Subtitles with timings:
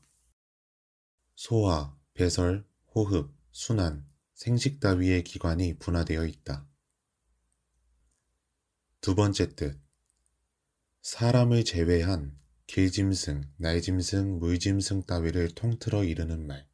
[1.35, 6.67] 소화, 배설, 호흡, 순환, 생식 따위의 기관이 분화되어 있다.
[9.01, 9.79] 두 번째 뜻.
[11.01, 12.39] 사람을 제외한
[12.71, 16.69] 길짐승, 날짐승, 물짐승 따위를 통틀어 이르는 말.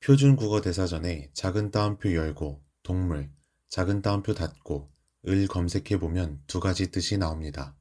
[0.00, 3.30] 표준국어 대사전에 작은 따옴표 열고, 동물,
[3.68, 4.90] 작은 따옴표 닫고,
[5.28, 7.76] 을 검색해보면 두 가지 뜻이 나옵니다.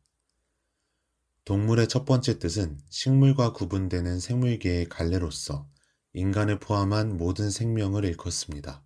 [1.45, 5.71] 동물의 첫 번째 뜻은 식물과 구분되는 생물계의 갈래로서
[6.11, 8.85] 인간을 포함한 모든 생명을 일컫습니다.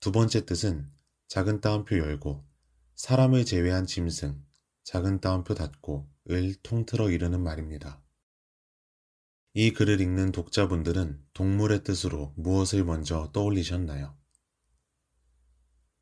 [0.00, 0.90] 두 번째 뜻은
[1.28, 2.48] 작은 따옴표 열고,
[2.94, 4.42] 사람을 제외한 짐승,
[4.84, 8.00] 작은 따옴표 닫고 을 통틀어 이르는 말입니다.
[9.52, 14.16] 이 글을 읽는 독자분들은 동물의 뜻으로 무엇을 먼저 떠올리셨나요?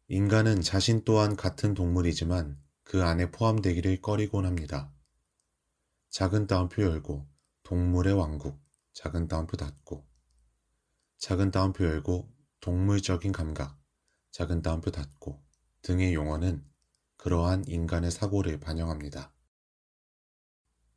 [0.09, 4.93] 인간은 자신 또한 같은 동물이지만 그 안에 포함되기를 꺼리곤 합니다.
[6.11, 7.27] 작은 따옴표 열고
[7.62, 8.61] 동물의 왕국,
[8.94, 10.06] 작은 따옴표 닫고
[11.19, 12.31] 작은 따옴표 열고
[12.61, 13.78] 동물적인 감각,
[14.31, 15.43] 작은 따옴표 닫고
[15.83, 16.68] 등의 용어는
[17.19, 19.33] 그러한 인간의 사고를 반영합니다.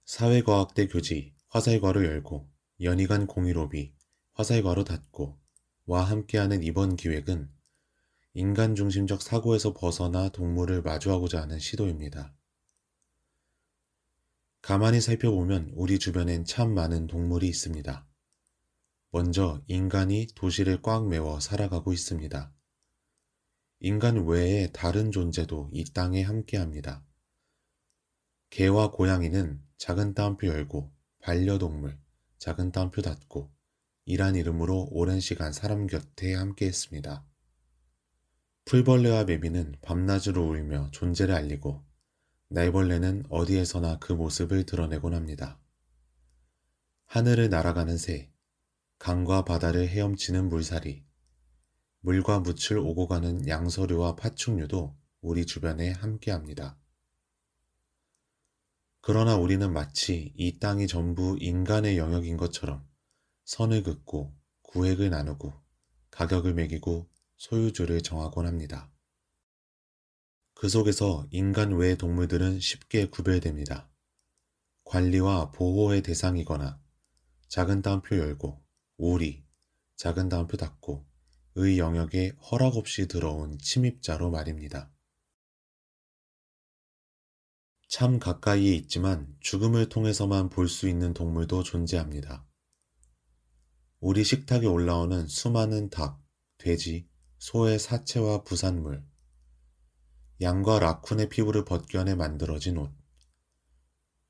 [0.06, 2.50] 사회과학대 교지 화살괄호 열고
[2.82, 3.94] 연희관 015비
[4.34, 5.40] 화살괄호 닫고
[5.86, 7.52] 와 함께하는 이번 기획은
[8.34, 12.34] 인간 중심적 사고에서 벗어나 동물을 마주하고자 하는 시도입니다.
[14.62, 18.08] 가만히 살펴보면 우리 주변엔 참 많은 동물이 있습니다.
[19.10, 22.54] 먼저 인간이 도시를 꽉 메워 살아가고 있습니다.
[23.84, 27.04] 인간 외에 다른 존재도 이 땅에 함께합니다.
[28.52, 31.98] 개와 고양이는 작은 따옴표 열고 반려동물,
[32.38, 33.52] 작은 따옴표 닫고
[34.06, 37.26] 이란 이름으로 오랜 시간 사람 곁에 함께했습니다.
[38.66, 41.84] 풀벌레와 매미는 밤낮으로 울며 존재를 알리고
[42.50, 45.60] 날벌레는 어디에서나 그 모습을 드러내곤 합니다.
[47.08, 48.32] 하늘을 날아가는 새,
[49.00, 51.04] 강과 바다를 헤엄치는 물살이,
[52.02, 56.78] 물과 묻을 오고 가는 양서류와 파충류도 우리 주변에 함께합니다.
[59.02, 62.88] 그러나 우리는 마치 이 땅이 전부 인간의 영역인 것처럼
[63.46, 65.54] 선을 긋고 구획을 나누고
[66.10, 68.92] 가격을 매기고 소유주를 정하곤 합니다.
[70.54, 73.90] 그 속에서 인간 외의 동물들은 쉽게 구별됩니다.
[74.84, 76.80] 관리와 보호의 대상이거나
[77.48, 78.64] 작은 따옴표 열고
[78.98, 79.46] 우리
[79.98, 81.11] 작은 따옴표 닫고
[81.56, 84.90] 의 영역에 허락 없이 들어온 침입자로 말입니다.
[87.90, 92.48] 참 가까이에 있지만 죽음을 통해서만 볼 수 있는 동물도 존재합니다.
[94.00, 96.24] 우리 식탁에 올라오는 수많은 닭,
[96.58, 99.04] 돼지, 소의 사체와 부산물,
[100.40, 102.94] 양과 라쿤의 피부를 벗겨내 만들어진 옷,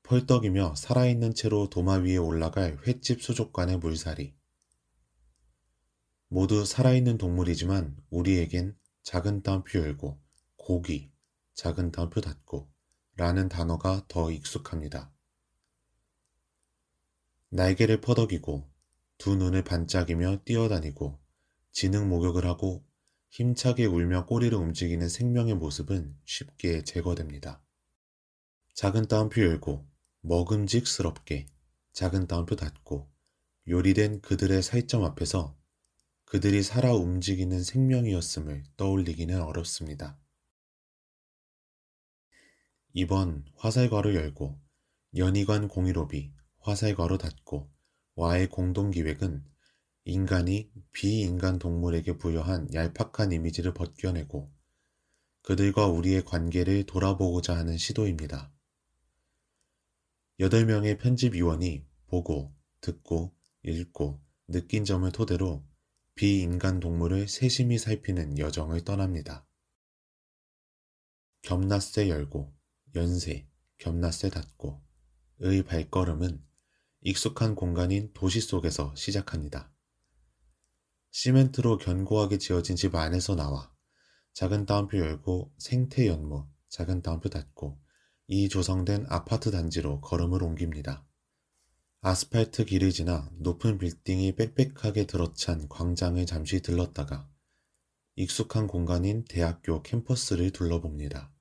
[0.02, 4.34] 펄떡이며 살아있는 채로 도마 위에 올라갈 횟집 수족관의 물살이,
[6.32, 10.18] 모두 살아있는 동물이지만 우리에겐 작은 따옴표 열고
[10.56, 11.12] 고기,
[11.52, 12.70] 작은 따옴표 닫고
[13.16, 15.12] 라는 단어가 더 익숙합니다.
[17.50, 18.66] 날개를 퍼덕이고
[19.18, 21.20] 두 눈을 반짝이며 뛰어다니고
[21.70, 22.82] 지능 목욕을 하고
[23.28, 27.62] 힘차게 울며 꼬리를 움직이는 생명의 모습은 쉽게 제거됩니다.
[28.72, 29.86] 작은 따옴표 열고
[30.22, 31.48] 먹음직스럽게
[31.92, 33.06] 작은 따옴표 닫고
[33.68, 35.60] 요리된 그들의 살점 앞에서
[36.32, 40.18] 그들이 살아 움직이는 생명이었음을 떠올리기는 어렵습니다.
[42.94, 44.58] 이번 화살괄호 열고
[45.14, 47.70] 연희관 공유로비, 화살괄호 닫고,
[48.14, 49.44] 와의 공동기획은
[50.06, 54.50] 인간이 비인간 동물에게 부여한 얄팍한 이미지를 벗겨내고
[55.42, 58.50] 그들과 우리의 관계를 돌아보고자 하는 시도입니다.
[60.40, 65.62] 8명의 편집위원이 보고, 듣고, 읽고, 느낀 점을 토대로
[66.14, 69.46] 비인간 동물을 세심히 살피는 여정을 떠납니다.
[71.42, 72.54] 겸낫세 열고,
[72.94, 73.48] 연세,
[73.78, 74.82] 겸낫세 닫고,
[75.40, 76.44] 의 발걸음은
[77.00, 79.72] 익숙한 공간인 도시 속에서 시작합니다.
[81.10, 83.72] 시멘트로 견고하게 지어진 집 안에서 나와
[84.34, 87.78] 작은 따옴표 열고 생태 연못, 작은 따옴표 닫고
[88.28, 91.04] 이 조성된 아파트 단지로 걸음을 옮깁니다.
[92.04, 97.30] 아스팔트 길을 지나 높은 빌딩이 빽빽하게 들어찬 광장을 잠시 들렀다가
[98.16, 101.32] 익숙한 공간인 대학교 캠퍼스를 둘러봅니다.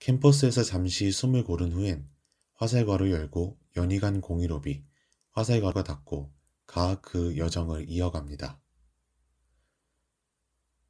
[0.00, 2.06] 캠퍼스에서 잠시 숨을 고른 후엔
[2.56, 4.84] 화살괄호 열고 연희간 공이로비
[5.30, 6.30] 화살괄호가 닫고
[6.66, 8.60] 가그 여정을 이어갑니다.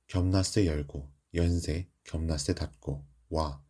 [0.08, 3.62] 겸나세 열고 연세 겸나세 닫고 와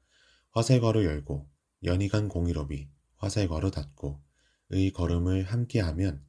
[0.53, 1.51] 화살괄호 열고
[1.83, 4.25] 연희간 공이로비 화살괄호 닫고
[4.71, 6.25] 의 걸음을 함께하면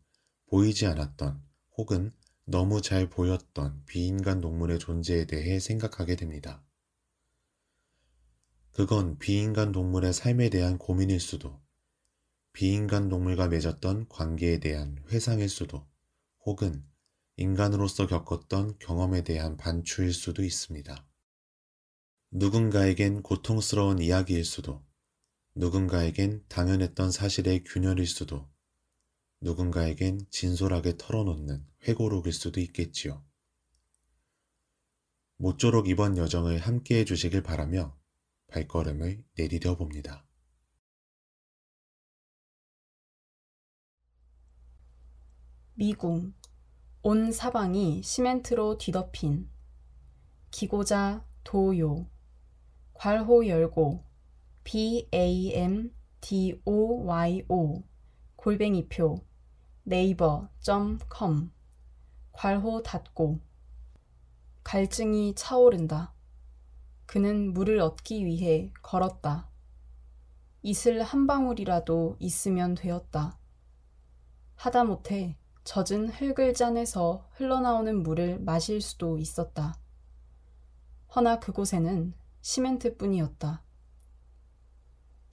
[0.48, 1.42] 보이지 않았던
[1.78, 2.12] 혹은
[2.46, 6.64] 너무 잘 보였던 비인간 동물의 존재에 대해 생각하게 됩니다.
[8.72, 11.62] 그건 비인간 동물의 삶에 대한 고민일 수도,
[12.52, 15.88] 비인간 동물과 맺었던 관계에 대한 회상일 수도,
[16.46, 16.86] 혹은
[17.38, 21.08] 인간으로서 겪었던 경험에 대한 반추일 수도 있습니다.
[22.32, 24.86] 누군가에겐 고통스러운 이야기일 수도,
[25.58, 28.50] 누군가에겐 당연했던 사실의 균열일 수도,
[29.40, 33.24] 누군가에겐 진솔하게 털어놓는 회고록일 수도 있겠지요.
[35.38, 37.98] 모쪼록 이번 여정을 함께 해주시길 바라며
[38.48, 40.26] 발걸음을 내디뎌 봅니다.
[45.76, 46.34] 미궁
[47.02, 49.50] 온 사방이 시멘트로 뒤덮인
[50.52, 52.10] 기고자 도요
[52.94, 54.06] 괄호 열고
[54.66, 57.84] b a m d o y o
[58.36, 59.22] 골뱅이표
[59.84, 61.52] 네이버.com
[62.32, 63.40] 괄호 닫고
[64.64, 66.16] 갈증이 차오른다.
[67.06, 69.48] 그는 물을 얻기 위해 걸었다.
[70.64, 73.38] 이슬 한 방울이라도 있으면 되었다.
[74.56, 79.78] 하다못해 젖은 흙을짠에서 흘러나오는 물을 마실 수도 있었다.
[81.16, 83.65] 허나 그곳에는 시멘트뿐이었다.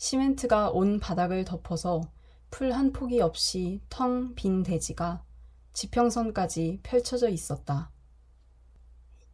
[0.02, 2.00] 시멘트가 온 바닥을 덮어서
[2.50, 5.22] 풀한 폭이 없이 텅 빈 대지가
[5.74, 7.92] 지평선까지 펼쳐져 있었다.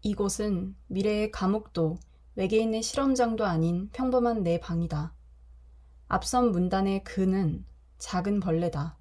[0.03, 1.97] 이곳은 미래의 감옥도
[2.35, 5.15] 외계인의 실험장도 아닌 평범한 내 방이다.
[6.07, 7.65] 앞선 문단의 그는
[7.97, 8.99] 작은 벌레다.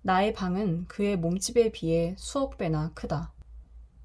[0.00, 3.34] 나의 방은 그의 몸집에 비해 수억 배나 크다.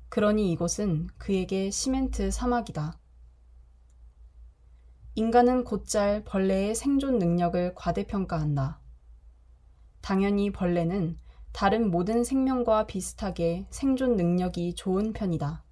[0.10, 3.01] 그러니 이곳은 그에게 시멘트 사막이다.
[5.14, 8.80] 인간은 곧잘 벌레의 생존 능력을 과대평가한다.
[10.00, 11.18] 당연히 벌레는
[11.52, 15.66] 다른 모든 생명과 비슷하게 생존 능력이 좋은 편이다.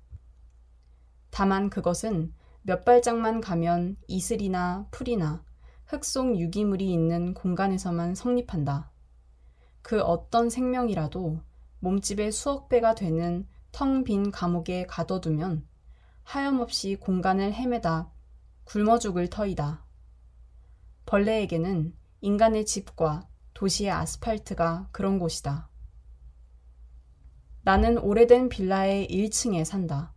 [1.30, 2.33] 다만 그것은
[2.63, 5.45] 몇 발짝만 가면 이슬이나 풀이나
[5.85, 8.92] 흙 속 유기물이 있는 공간에서만 성립한다.
[9.81, 11.40] 그 어떤 생명이라도
[11.80, 15.66] 몸집의 수억 배가 되는 텅 빈 감옥에 가둬두면
[16.23, 18.11] 하염없이 공간을 헤매다
[18.69, 19.83] 굶어 죽을 터이다.
[21.07, 25.71] 벌레에게는 인간의 집과 도시의 아스팔트가 그런 곳이다.
[27.64, 30.14] 나는 오래된 빌라의 1층에 산다.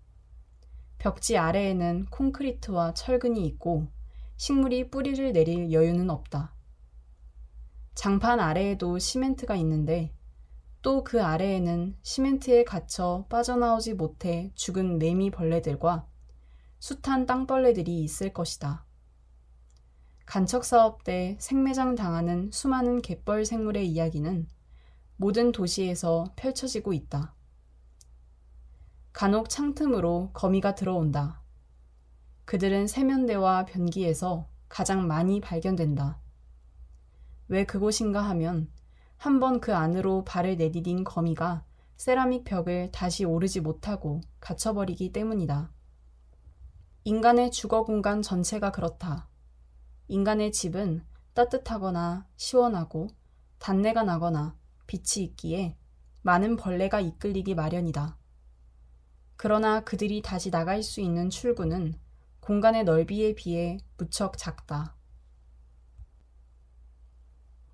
[0.99, 3.89] 벽지 아래에는 콘크리트와 철근이 있고
[4.37, 6.55] 식물이 뿌리를 내릴 여유는 없다.
[7.95, 10.13] 장판 아래에도 시멘트가 있는데
[10.83, 16.07] 또 그 아래에는 시멘트에 갇혀 빠져나오지 못해 죽은 매미 벌레들과
[16.83, 18.85] 숱한 땅벌레들이 있을 것이다.
[20.27, 24.49] 간척 사업 때 생매장 당하는 수많은 갯벌 생물의 이야기는
[25.17, 27.37] 모든 도시에서 펼쳐지고 있다.
[29.13, 31.41] 간혹 창틈으로 거미가 들어온다.
[32.47, 36.19] 그들은 세면대와 변기에서 가장 많이 발견된다.
[37.47, 38.69] 왜 그곳인가 하면
[39.19, 41.65] 한 번 그 안으로 발을 내디딘 거미가
[41.97, 45.71] 세라믹 벽을 다시 오르지 못하고 갇혀버리기 때문이다.
[47.05, 49.29] 인간의 주거 공간 전체가 그렇다.
[50.07, 51.05] 인간의 집은
[51.35, 53.09] 따뜻하거나 시원하고
[53.59, 54.57] 단내가 나거나
[54.87, 55.77] 빛이 있기에
[56.23, 58.17] 많은 벌레가 이끌리기 마련이다.
[59.35, 61.99] 그러나 그들이 다시 나갈 수 있는 출구는
[62.39, 64.95] 공간의 넓이에 비해 무척 작다.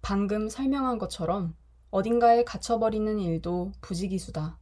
[0.00, 1.54] 방금 설명한 것처럼
[1.90, 4.57] 어딘가에 갇혀버리는 일도 부지기수다.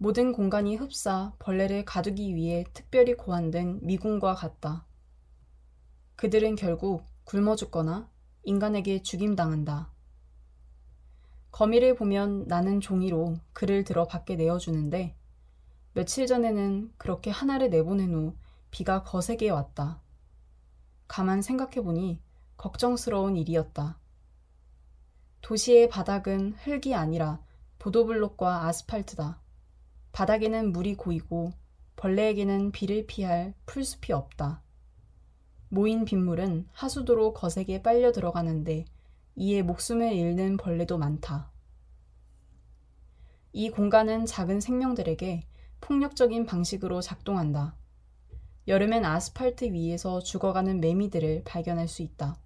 [0.00, 4.86] 모든 공간이 흡사 벌레를 가두기 위해 특별히 고안된 미궁과 같다.
[6.14, 8.08] 그들은 결국 굶어 죽거나
[8.44, 9.90] 인간에게 죽임당한다.
[11.50, 15.16] 거미를 보면 나는 종이로 글을 들어 밖에 내어주는데
[15.94, 18.36] 며칠 전에는 그렇게 하나를 내보낸 후
[18.70, 20.00] 비가 거세게 왔다.
[21.08, 22.20] 가만 생각해보니
[22.56, 23.98] 걱정스러운 일이었다.
[25.40, 27.42] 도시의 바닥은 흙이 아니라
[27.80, 29.47] 보도블록과 아스팔트다.
[30.18, 31.52] 바닥에는 물이 고이고
[31.94, 34.64] 벌레에게는 비를 피할 풀숲이 없다.
[35.68, 38.84] 모인 빗물은 하수도로 거세게 빨려 들어가는데
[39.36, 41.52] 이에 목숨을 잃는 벌레도 많다.
[43.52, 45.46] 이 공간은 작은 생명들에게
[45.80, 47.76] 폭력적인 방식으로 작동한다.
[48.66, 52.36] 여름엔 아스팔트 위에서 죽어가는 매미들을 발견할 수 있다.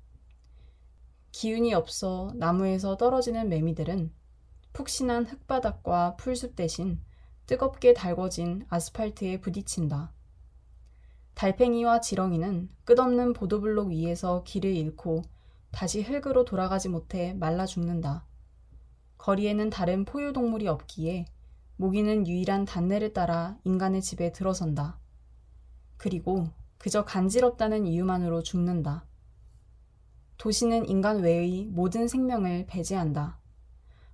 [1.30, 4.12] 기운이 없어 나무에서 떨어지는 매미들은
[4.74, 7.00] 푹신한 흙바닥과 풀숲 대신
[7.46, 10.12] 뜨겁게 달궈진 아스팔트에 부딪힌다.
[11.34, 15.22] 달팽이와 지렁이는 끝없는 보도블록 위에서 길을 잃고
[15.70, 18.26] 다시 흙으로 돌아가지 못해 말라 죽는다.
[19.18, 21.26] 거리에는 다른 포유동물이 없기에
[21.76, 24.98] 모기는 유일한 단내를 따라 인간의 집에 들어선다.
[25.96, 29.06] 그리고 그저 간지럽다는 이유만으로 죽는다.
[30.38, 33.38] 도시는 인간 외의 모든 생명을 배제한다.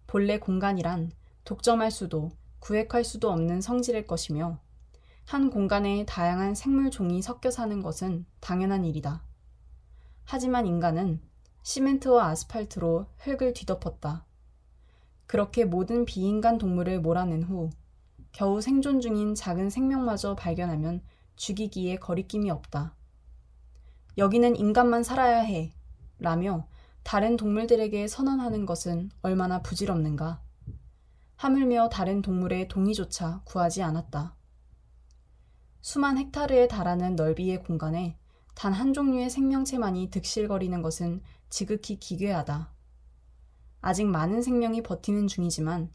[0.07, 1.11] 본래 공간이란
[1.45, 4.59] 독점할 수도 구획할 수도 없는 성질일 것이며
[5.25, 9.23] 한 공간에 다양한 생물 종이 섞여 사는 것은 당연한 일이다.
[10.25, 11.21] 하지만 인간은
[11.63, 14.25] 시멘트와 아스팔트로 흙을 뒤덮었다.
[15.27, 17.71] 그렇게 모든 비인간 동물을 몰아낸 후
[18.33, 21.03] 겨우 생존 중인 작은 생명마저 발견하면
[21.37, 22.95] 죽이기에 거리낌이 없다.
[24.17, 25.75] 여기는 인간만 살아야 해.
[26.19, 26.67] 라며
[27.05, 30.41] 다른 동물들에게 선언하는 것은 얼마나 부질없는가.
[31.39, 34.35] 하물며 다른 동물의 동의조차 구하지 않았다.
[35.81, 38.19] 수만 헥타르에 달하는 넓이의 공간에
[38.57, 42.73] 단 한 종류의 생명체만이 득실거리는 것은 지극히 기괴하다.
[43.81, 45.93] 아직 많은 생명이 버티는 중이지만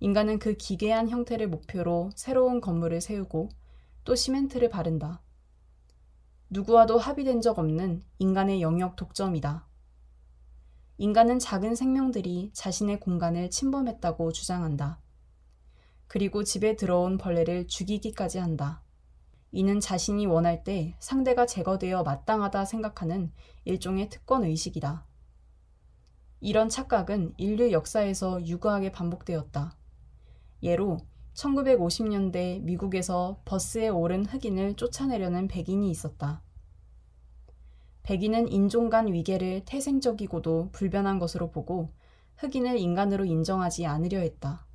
[0.00, 3.48] 인간은 그 기괴한 형태를 목표로 새로운 건물을 세우고
[4.02, 5.22] 또 시멘트를 바른다.
[6.48, 9.69] 누구와도 합의된 적 없는 인간의 영역 독점이다.
[11.02, 15.00] 인간은 작은 생명들이 자신의 공간을 침범했다고 주장한다.
[16.06, 18.82] 그리고 집에 들어온 벌레를 죽이기까지 한다.
[19.50, 23.32] 이는 자신이 원할 때 상대가 제거되어 마땅하다 생각하는
[23.64, 25.06] 일종의 특권 의식이다.
[26.40, 29.78] 이런 착각은 인류 역사에서 유구하게 반복되었다.
[30.62, 30.98] 예로
[31.32, 36.42] 1950년대 미국에서 버스에 오른 흑인을 쫓아내려는 백인이 있었다.
[38.02, 41.92] 백인은 인종 간 위계를 태생적이고도 불변한 것으로 보고
[42.36, 44.66] 흑인을 인간으로 인정하지 않으려 했다.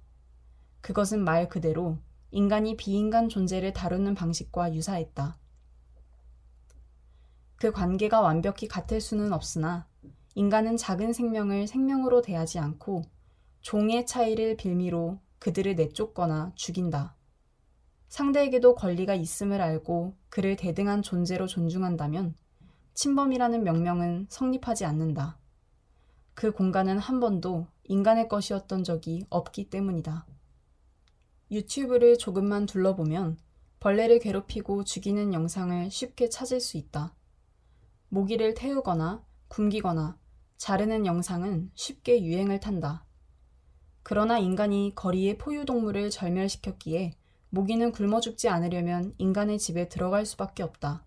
[0.82, 1.98] 그것은 말 그대로
[2.32, 5.38] 인간이 비인간 존재를 다루는 방식과 유사했다.
[7.58, 9.88] 그 관계가 완벽히 같을 수는 없으나
[10.36, 13.04] 인간은 작은 생명을 생명으로 대하지 않고
[13.62, 17.16] 종의 차이를 빌미로 그들을 내쫓거나 죽인다.
[18.10, 22.36] 상대에게도 권리가 있음을 알고 그를 대등한 존재로 존중한다면
[22.96, 25.38] 침범이라는 명명은 성립하지 않는다.
[26.34, 30.26] 그 공간은 한 번도 인간의 것이었던 적이 없기 때문이다.
[31.52, 33.38] 유튜브를 조금만 둘러보면
[33.82, 37.14] 벌레를 괴롭히고 죽이는 영상을 쉽게 찾을 수 있다.
[38.08, 40.18] 모기를 태우거나 굶기거나
[40.56, 43.06] 자르는 영상은 쉽게 유행을 탄다.
[44.04, 47.14] 그러나 인간이 거리의 포유동물을 절멸시켰기에
[47.50, 51.04] 모기는 굶어 죽지 않으려면 인간의 집에 들어갈 수밖에 없다.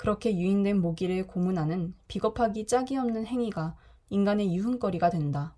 [0.00, 3.76] 그렇게 유인된 모기를 고문하는 비겁하기 짝이 없는 행위가
[4.08, 5.54] 인간의 유흥거리가 된다.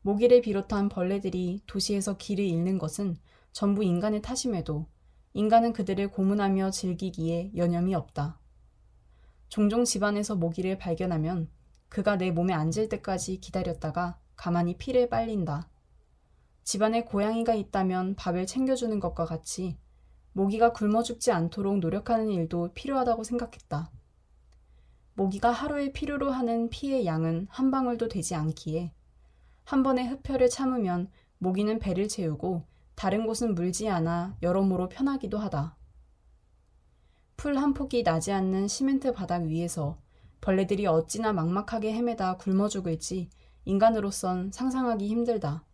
[0.00, 3.18] 모기를 비롯한 벌레들이 도시에서 길을 잃는 것은
[3.52, 4.86] 전부 인간의 탓임에도
[5.34, 8.40] 인간은 그들을 고문하며 즐기기에 여념이 없다.
[9.50, 11.50] 종종 집안에서 모기를 발견하면
[11.90, 15.68] 그가 내 몸에 앉을 때까지 기다렸다가 가만히 피를 빨린다.
[16.64, 19.76] 집안에 고양이가 있다면 밥을 챙겨주는 것과 같이
[20.32, 23.90] 모기가 굶어 죽지 않도록 노력하는 일도 필요하다고 생각했다.
[25.14, 28.92] 모기가 하루에 필요로 하는 피의 양은 한 방울도 되지 않기에
[29.64, 35.76] 한 번의 흡혈을 참으면 모기는 배를 채우고 다른 곳은 물지 않아 여러모로 편하기도 하다.
[37.36, 39.98] 풀 한 폭이 나지 않는 시멘트 바닥 위에서
[40.40, 43.28] 벌레들이 어찌나 막막하게 헤매다 굶어 죽을지
[43.64, 45.64] 인간으로선 상상하기 힘들다.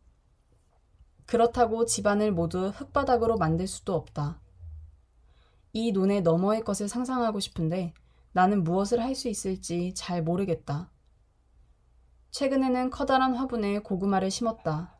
[1.26, 4.40] 그렇다고 집안을 모두 흙바닥으로 만들 수도 없다.
[5.72, 7.92] 이 논의 너머의 것을 상상하고 싶은데
[8.32, 10.90] 나는 무엇을 할 수 있을지 잘 모르겠다.
[12.30, 14.94] 최근에는 커다란 화분에 고구마를 심었다.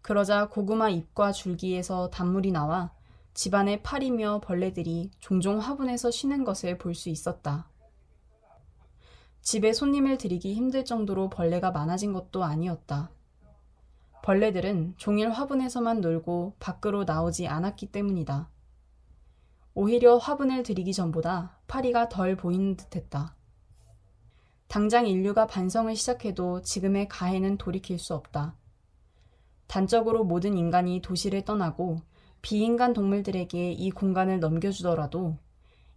[0.00, 2.92] 그러자 고구마 잎과 줄기에서 단물이 나와
[3.34, 7.68] 집안의 파리며 벌레들이 종종 화분에서 쉬는 것을 볼 수 있었다.
[9.42, 13.10] 집에 손님을 들이기 힘들 정도로 벌레가 많아진 것도 아니었다.
[14.22, 18.48] 벌레들은 종일 화분에서만 놀고 밖으로 나오지 않았기 때문이다.
[19.80, 23.36] 오히려 화분을 들이기 전보다 파리가 덜 보이는 듯 했다.
[24.66, 28.56] 당장 인류가 반성을 시작해도 지금의 가해는 돌이킬 수 없다.
[29.68, 32.00] 단적으로 모든 인간이 도시를 떠나고
[32.42, 35.36] 비인간 동물들에게 이 공간을 넘겨주더라도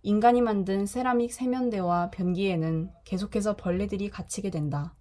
[0.03, 4.93] 인간이 만든 세라믹 세면대와 변기에는 계속해서 벌레들이 갇히게 된다.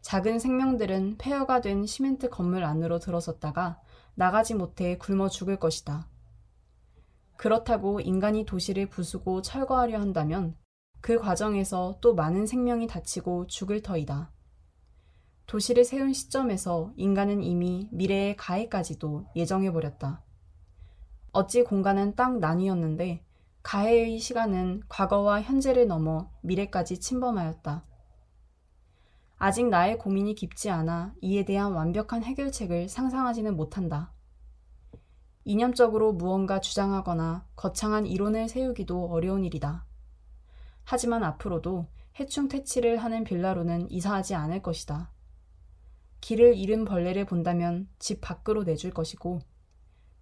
[0.00, 3.78] 작은 생명들은 폐허가 된 시멘트 건물 안으로 들어섰다가
[4.16, 6.08] 나가지 못해 굶어 죽을 것이다.
[7.42, 10.54] 그렇다고 인간이 도시를 부수고 철거하려 한다면
[11.00, 14.30] 그 과정에서 또 많은 생명이 다치고 죽을 터이다.
[15.46, 20.22] 도시를 세운 시점에서 인간은 이미 미래의 가해까지도 예정해버렸다.
[21.32, 23.26] 어찌 공간은 딱 나뉘었는데
[23.64, 27.84] 가해의 시간은 과거와 현재를 넘어 미래까지 침범하였다.
[29.38, 34.11] 아직 나의 고민이 깊지 않아 이에 대한 완벽한 해결책을 상상하지는 못한다.
[35.44, 39.84] 이념적으로 무언가 주장하거나 거창한 이론을 세우기도 어려운 일이다.
[40.84, 41.88] 하지만 앞으로도
[42.20, 45.10] 해충 퇴치를 하는 빌라로는 이사하지 않을 것이다.
[46.20, 49.40] 길을 잃은 벌레를 본다면 집 밖으로 내줄 것이고,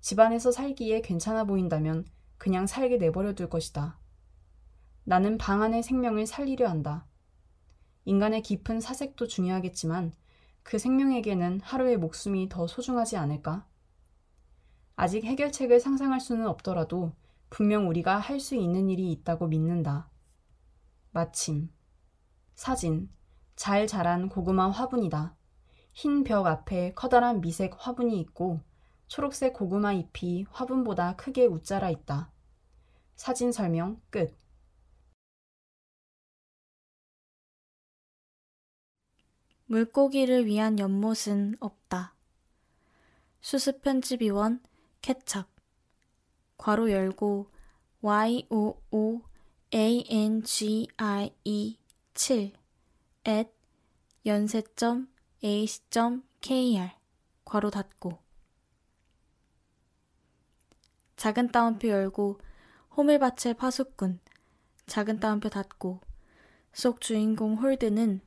[0.00, 2.06] 집 안에서 살기에 괜찮아 보인다면
[2.38, 3.98] 그냥 살게 내버려 둘 것이다.
[5.04, 7.06] 나는 방 안의 생명을 살리려 한다.
[8.06, 10.12] 인간의 깊은 사색도 중요하겠지만
[10.62, 13.66] 그 생명에게는 하루의 목숨이 더 소중하지 않을까?
[15.00, 17.14] 아직 해결책을 상상할 수는 없더라도
[17.48, 20.10] 분명 우리가 할 수 있는 일이 있다고 믿는다.
[21.12, 21.70] 마침.
[22.54, 23.08] 사진.
[23.56, 25.34] 잘 자란 고구마 화분이다.
[25.94, 28.60] 흰 벽 앞에 커다란 미색 화분이 있고
[29.08, 32.30] 초록색 고구마 잎이 화분보다 크게 웃자라 있다.
[33.16, 34.36] 사진 설명 끝.
[39.64, 42.14] 물고기를 위한 연못은 없다.
[43.40, 44.60] 수습 편집위원
[45.02, 45.44] 케찹
[46.58, 47.50] 괄호 열고
[48.02, 49.22] y o o
[49.72, 51.78] a n g i e
[52.14, 52.52] 7
[53.26, 53.50] at
[54.26, 54.90] 연세.ac.kr
[57.44, 58.18] 괄호 닫고.
[61.16, 62.40] 작은 따옴표 열고
[62.96, 64.20] 호밀밭의 파수꾼.
[64.86, 66.00] 작은 따옴표 닫고.
[66.72, 68.20] 속 주인공 홀드는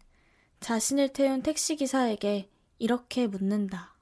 [0.59, 3.95] 자신을 태운 택시기사에게 이렇게 묻는다.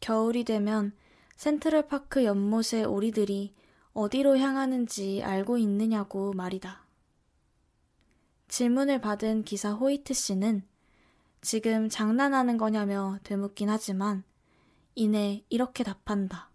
[0.00, 0.92] 겨울이 되면
[1.42, 3.52] 센트럴파크 연못의 오리들이
[3.94, 6.86] 어디로 향하는지 알고 있느냐고 말이다.
[8.46, 10.62] 질문을 받은 기사 호이트 씨는
[11.40, 14.22] 지금 장난하는 거냐며 되묻긴 하지만
[14.94, 16.52] 이내 이렇게 답한다.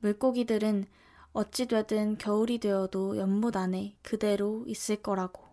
[0.00, 0.86] 물고기들은
[1.32, 5.44] 어찌되든 겨울이 되어도 연못 안에 그대로 있을 거라고.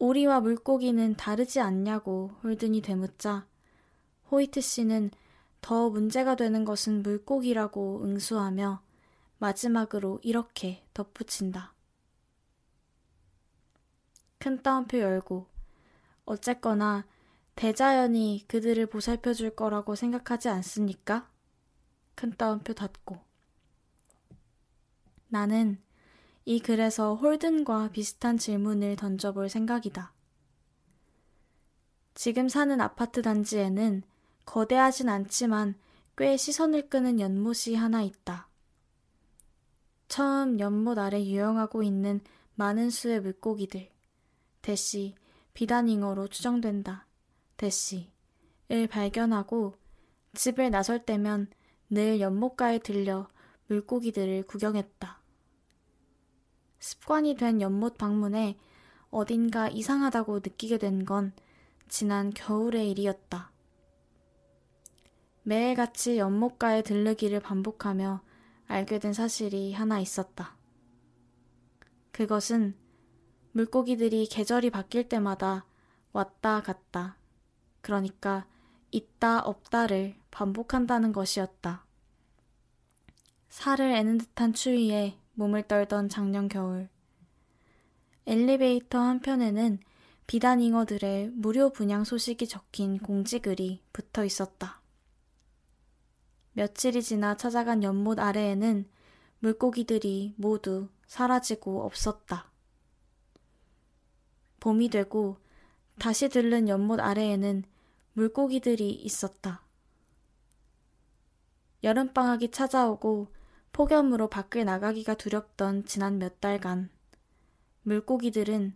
[0.00, 3.46] 오리와 물고기는 다르지 않냐고 홀든이 되묻자
[4.32, 5.12] 호이트 씨는
[5.60, 8.82] 더 문제가 되는 것은 물고기라고 응수하며
[9.38, 11.74] 마지막으로 이렇게 덧붙인다.
[14.38, 15.46] 큰 따옴표 열고
[16.24, 17.04] 어쨌거나
[17.54, 21.28] 대자연이 그들을 보살펴 줄 거라고 생각하지 않습니까?
[22.14, 23.18] 큰 따옴표 닫고.
[25.28, 25.80] 나는
[26.44, 30.12] 이 글에서 홀든과 비슷한 질문을 던져볼 생각이다.
[32.14, 34.02] 지금 사는 아파트 단지에는
[34.48, 35.74] 거대하진 않지만
[36.16, 38.48] 꽤 시선을 끄는 연못이 하나 있다.
[40.08, 42.22] 처음 연못 아래 유영하고 있는
[42.54, 43.90] 많은 수의 물고기들.
[44.62, 45.14] 대시,
[45.52, 47.06] 비단잉어로 추정된다.
[47.58, 49.74] 대시,을 발견하고
[50.34, 51.48] 집을 나설 때면
[51.90, 53.28] 늘 연못가에 들려
[53.66, 55.20] 물고기들을 구경했다.
[56.78, 58.56] 습관이 된 연못 방문에
[59.10, 61.34] 어딘가 이상하다고 느끼게 된 건
[61.88, 63.52] 지난 겨울의 일이었다.
[65.48, 68.20] 매일같이 연못가에 들르기를 반복하며
[68.66, 70.54] 알게 된 사실이 하나 있었다.
[72.12, 72.76] 그것은
[73.52, 75.64] 물고기들이 계절이 바뀔 때마다
[76.12, 77.16] 왔다 갔다,
[77.80, 78.44] 그러니까
[78.90, 81.82] 있다 없다를 반복한다는 것이었다.
[83.48, 86.90] 살을 애는 듯한 추위에 몸을 떨던 작년 겨울.
[88.26, 89.78] 엘리베이터 한편에는
[90.26, 94.82] 비단 잉어들의 무료 분양 소식이 적힌 공지글이 붙어 있었다.
[96.58, 98.84] 며칠이 지나 찾아간 연못 아래에는
[99.38, 102.50] 물고기들이 모두 사라지고 없었다.
[104.58, 105.36] 봄이 되고
[106.00, 107.62] 다시 들른 연못 아래에는
[108.14, 109.62] 물고기들이 있었다.
[111.84, 113.28] 여름방학이 찾아오고
[113.70, 116.90] 폭염으로 밖을 나가기가 두렵던 지난 몇 달간
[117.82, 118.74] 물고기들은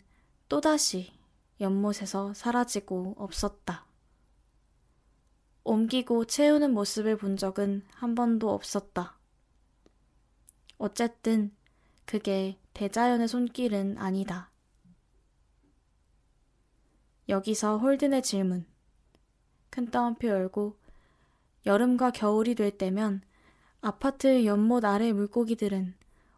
[0.48, 1.12] 또다시
[1.60, 3.91] 연못에서 사라지고 없었다.
[5.64, 9.16] 옮기고 채우는 모습을 본 적은 한 번도 없었다.
[10.78, 11.54] 어쨌든
[12.04, 14.50] 그게 대자연의 손길은 아니다.
[17.28, 18.66] 여기서 홀든의 질문.
[19.70, 20.76] 큰 따옴표 열고
[21.64, 23.22] 여름과 겨울이 될 때면
[23.80, 25.94] 아파트 연못 아래 물고기들은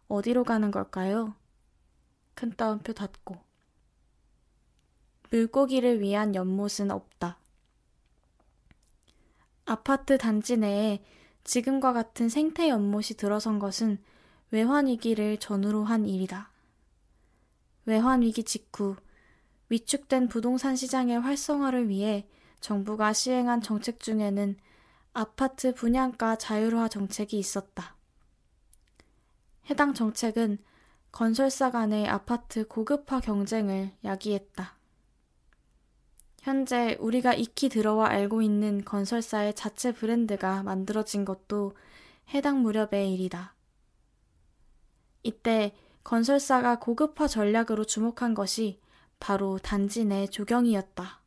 [0.07, 1.35] 어디로 가는 걸까요?
[2.35, 3.37] 큰 따옴표 닫고.
[5.31, 7.39] 물고기를 위한 연못은 없다.
[9.65, 11.03] 아파트 단지 내에
[11.43, 13.99] 지금과 같은 생태 연못이 들어선 것은
[14.51, 16.51] 외환위기를 전후로 한 일이다.
[17.85, 18.95] 외환위기 직후
[19.69, 22.27] 위축된 부동산 시장의 활성화를 위해
[22.59, 24.55] 정부가 시행한 정책 중에는
[25.13, 27.95] 아파트 분양가 자율화 정책이 있었다.
[29.69, 30.59] 해당 정책은
[31.11, 34.74] 건설사 간의 아파트 고급화 경쟁을 야기했다.
[36.45, 41.73] 현재 우리가 익히 들어와 알고 있는 건설사의 자체 브랜드가 만들어진 것도
[42.35, 43.55] 해당 무렵의 일이다.
[45.23, 48.79] 이때 건설사가 고급화 전략으로 주목한 것이
[49.19, 51.19] 바로 단지 내 조경이었다.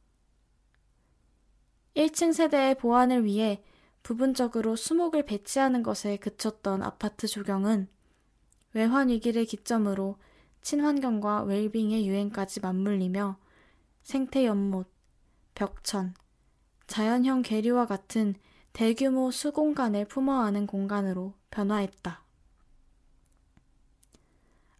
[1.96, 3.64] 1층 세대의 보안을 위해
[4.04, 7.88] 부분적으로 수목을 배치하는 것에 그쳤던 아파트 조경은
[8.72, 10.16] 외환 위기를 기점으로
[10.62, 13.36] 친환경과 웰빙의 유행까지 맞물리며
[14.04, 14.96] 생태 연못,
[15.58, 16.14] 벽천,
[16.86, 18.36] 자연형 계류와 같은
[18.72, 22.22] 대규모 수공간을 품어하는 공간으로 변화했다.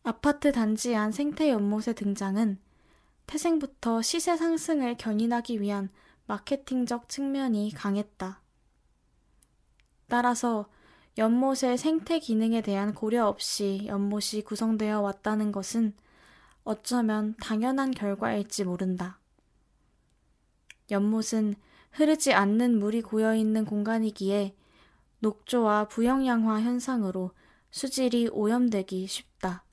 [0.05, 2.61] 아파트 단지 안 생태 연못의 등장은
[3.27, 5.91] 태생부터 시세 상승을 견인하기 위한
[6.27, 8.41] 마케팅적 측면이 강했다.
[10.07, 10.69] 따라서
[11.19, 15.97] 연못의 생태 기능에 대한 고려 없이 연못이 구성되어 왔다는 것은
[16.63, 19.19] 어쩌면 당연한 결과일지 모른다.
[20.91, 21.55] 연못은
[21.93, 24.55] 흐르지 않는 물이 고여 있는 공간이기에
[25.21, 27.33] 녹조와 부영양화 현상으로
[27.71, 29.65] 수질이 오염되기 쉽다.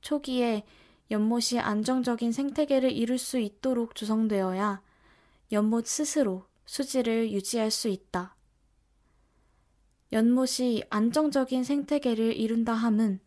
[0.00, 0.64] 초기에
[1.10, 4.82] 연못이 안정적인 생태계를 이룰 수 있도록 조성되어야
[5.52, 8.36] 연못 스스로 수질을 유지할 수 있다.
[10.12, 13.20] 연못이 안정적인 생태계를 이룬다 함은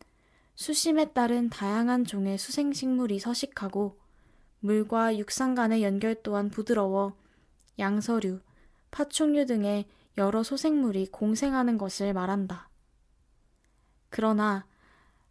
[0.56, 3.99] 수심에 따른 다양한 종의 수생식물이 서식하고
[4.65, 7.13] 물과 육상 간의 연결 또한 부드러워
[7.78, 8.39] 양서류,
[8.89, 9.86] 파충류 등의
[10.17, 12.69] 여러 소생물이 공생하는 것을 말한다.
[14.10, 14.65] 그러나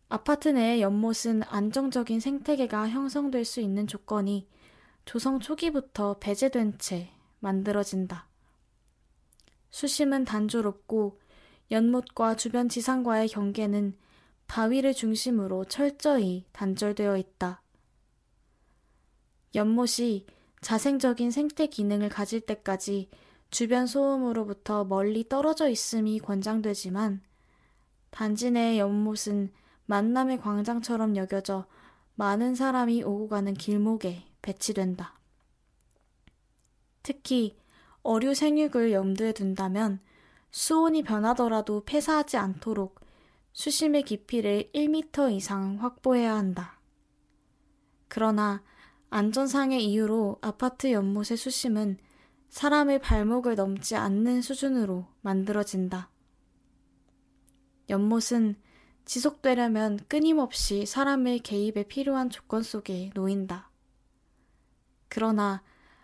[0.08, 4.46] 아파트 내의 연못은 안정적인 생태계가 형성될 수 있는 조건이
[5.04, 8.28] 조성 초기부터 배제된 채 만들어진다.
[9.70, 11.18] 수심은 단조롭고
[11.72, 13.96] 연못과 주변 지상과의 경계는
[14.46, 17.63] 바위를 중심으로 철저히 단절되어 있다.
[19.54, 20.26] 연못이
[20.60, 23.10] 자생적인 생태 기능을 가질 때까지
[23.50, 27.22] 주변 소음으로부터 멀리 떨어져 있음이 권장되지만
[28.10, 29.52] 단지 내의 연못은
[29.86, 31.66] 만남의 광장처럼 여겨져
[32.14, 35.18] 많은 사람이 오고 가는 길목에 배치된다.
[37.02, 37.56] 특히
[38.02, 40.00] 어류 생육을 염두에 둔다면
[40.50, 43.00] 수온이 변하더라도 폐사하지 않도록
[43.52, 46.78] 수심의 깊이를 1m 이상 확보해야 한다.
[48.08, 48.62] 그러나
[49.10, 51.98] 안전상의 이유로 아파트 연못의 수심은
[52.48, 56.10] 사람의 발목을 넘지 않는 수준으로 만들어진다.
[57.90, 58.56] 연못은
[59.04, 63.70] 지속되려면 끊임없이 사람의 개입에 필요한 조건 속에 놓인다.
[65.08, 65.62] 그러나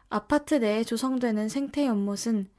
[0.08, 2.50] 아파트 내에 조성되는 생태 연못은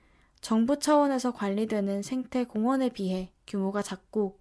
[0.41, 4.39] 정부 차원에서 관리되는 생태 공원에 비해 규모가 작고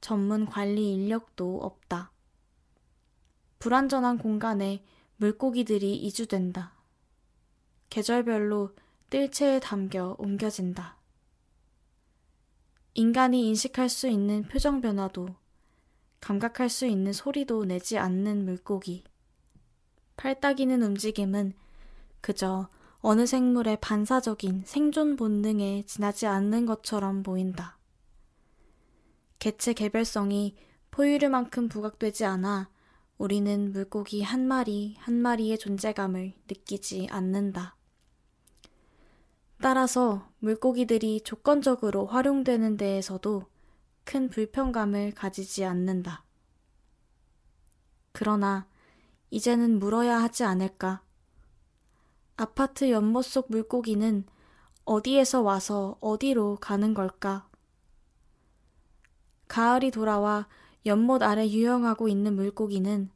[0.00, 2.12] 전문 관리 인력도 없다.
[3.58, 4.84] 불완전한 공간에
[5.20, 6.72] 물고기들이 이주된다.
[7.90, 8.70] 계절별로
[9.10, 10.96] 뜰채에 담겨 옮겨진다.
[12.94, 15.28] 인간이 인식할 수 있는 표정 변화도
[16.20, 19.02] 감각할 수 있는 소리도 내지 않는 물고기.
[20.16, 21.52] 팔 따기는 움직임은
[22.20, 22.68] 그저
[23.00, 27.76] 어느 생물의 반사적인 생존 본능에 지나지 않는 것처럼 보인다.
[29.40, 30.54] 개체 개별성이
[30.92, 32.70] 포유류만큼 부각되지 않아
[33.18, 37.76] 우리는 물고기 한 마리 한 마리의 존재감을 느끼지 않는다.
[39.60, 43.44] 따라서 물고기들이 조건적으로 활용되는 데에서도
[44.04, 46.24] 큰 불편감을 가지지 않는다.
[48.12, 48.68] 그러나
[49.30, 51.02] 이제는 물어야 하지 않을까.
[52.36, 54.24] 아파트 연못 속 물고기는
[54.84, 57.48] 어디에서 와서 어디로 가는 걸까?
[59.48, 60.46] 가을이 돌아와
[60.88, 63.10] 연못 아래 유영하고 있는 물고기는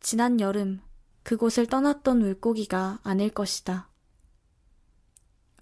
[0.00, 0.80] 지난 여름
[1.24, 3.88] 그곳을 떠났던 물고기가 아닐 것이다.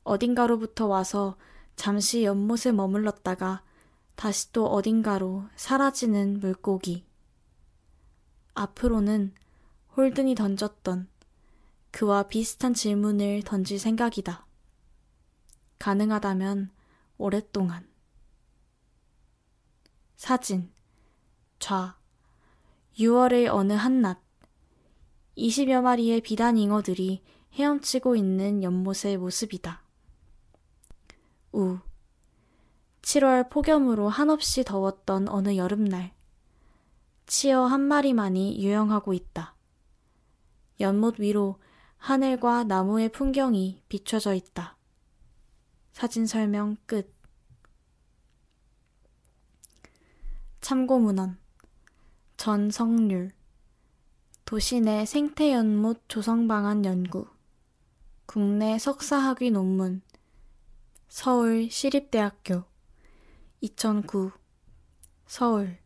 [0.03, 1.38] 어딘가로부터 와서
[1.77, 3.62] 잠시 연못에 머물렀다가
[4.17, 7.07] 다시 또 어딘가로 사라지는 물고기.
[8.55, 9.33] 앞으로는
[9.97, 11.09] 홀든이 던졌던
[11.93, 14.45] 그와 비슷한 질문을 던질 생각이다.
[15.79, 16.73] 가능하다면
[17.17, 17.88] 오랫동안.
[20.17, 20.74] 사진.
[21.64, 21.96] 좌.
[22.98, 24.20] 6월의 어느 한낮.
[25.38, 27.22] 20여 마리의 비단 잉어들이
[27.55, 29.83] 헤엄치고 있는 연못의 모습이다.
[31.53, 31.79] 우.
[33.00, 36.12] 7월 폭염으로 한없이 더웠던 어느 여름날.
[37.24, 39.55] 치어 한 마리만이 유영하고 있다.
[40.81, 41.59] 연못 위로
[41.96, 44.77] 하늘과 나무의 풍경이 비춰져 있다.
[45.92, 47.11] 사진 설명 끝.
[50.61, 51.42] 참고 문헌
[52.37, 53.33] 전성률.
[54.44, 57.27] 도시 내 생태 연못 조성 방안 연구.
[58.27, 60.03] 국내 석사학위 논문.
[61.09, 62.64] 서울 시립대학교.
[63.61, 64.33] 2009
[65.27, 65.79] 서울.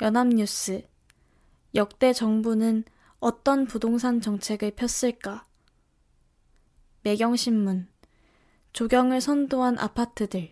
[0.00, 0.86] 연합뉴스.
[1.74, 2.84] 역대 정부는
[3.18, 5.46] 어떤 부동산 정책을 폈을까?
[7.02, 7.88] 매경신문.
[8.72, 10.50] 조경을 선도한 아파트들.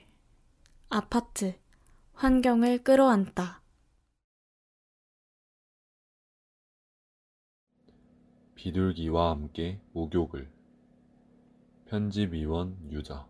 [0.88, 1.55] 아파트.
[2.14, 3.60] 환경을 끌어안다.
[8.61, 10.53] 비둘기와 함께 목욕을
[11.87, 13.27] 편집위원 유자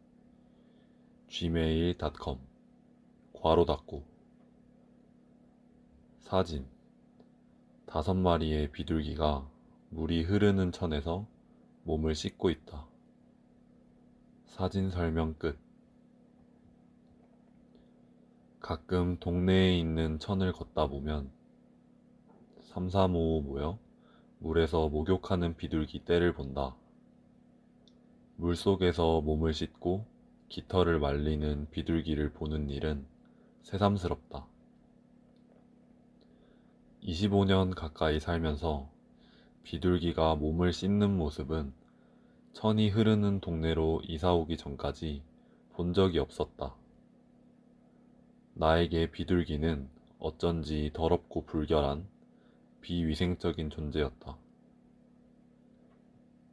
[1.28, 2.38] gmail.com
[3.32, 4.04] 괄호 닫고
[6.18, 6.66] 사진
[7.86, 9.48] 다섯 마리의 비둘기가
[9.90, 11.28] 물이 흐르는 천에서
[11.84, 12.88] 몸을 씻고 있다.
[14.46, 15.67] 사진 설명 끝.
[18.60, 21.30] 가끔 동네에 있는 천을 걷다 보면
[22.62, 23.78] 삼삼오오 모여
[24.40, 26.74] 물에서 목욕하는 비둘기 떼를 본다.
[28.36, 30.04] 물 속에서 몸을 씻고
[30.48, 33.06] 깃털을 말리는 비둘기를 보는 일은
[33.62, 34.46] 새삼스럽다.
[37.02, 38.88] 25년 가까이 살면서
[39.62, 41.72] 비둘기가 몸을 씻는 모습은
[42.52, 45.22] 천이 흐르는 동네로 이사 오기 전까지
[45.74, 46.74] 본 적이 없었다.
[48.60, 52.08] 나에게 비둘기는 어쩐지 더럽고 불결한
[52.80, 54.36] 비위생적인 존재였다.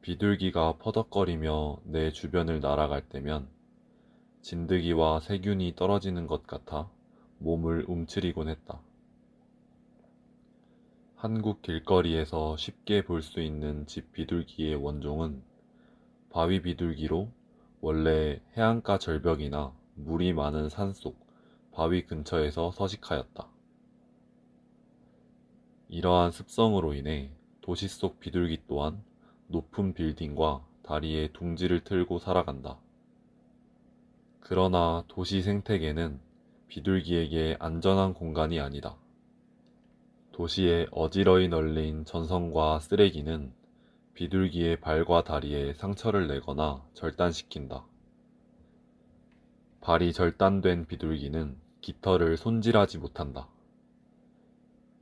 [0.02, 3.48] 비둘기가 퍼덕거리며 내 주변을 날아갈 때면
[4.44, 6.92] 진드기와 세균이 떨어지는 것 같아
[7.40, 8.80] 몸을 움츠리곤 했다.
[11.16, 15.42] 한국 길거리에서 쉽게 볼 수 있는 집 비둘기의 원종은
[16.30, 17.32] 바위 비둘기로
[17.82, 21.25] 원래 해안가 절벽이나 물이 많은 산속
[21.76, 23.50] 바위 근처에서 서식하였다.
[25.90, 29.04] 이러한 습성으로 인해 도시 속 비둘기 또한
[29.48, 32.80] 높은 빌딩과 다리에 둥지를 틀고 살아간다.
[34.40, 36.22] 그러나 도시 생태계는
[36.70, 38.96] 비둘기에게 안전한 공간이 아니다.
[40.32, 43.52] 도시에 어지러이 널린 전선과 쓰레기는
[44.14, 47.86] 비둘기의 발과 다리에 상처를 내거나 절단시킨다.
[49.82, 53.48] 발이 절단된 비둘기는 깃털을 손질하지 못한다.